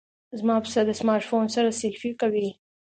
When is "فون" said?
1.29-1.45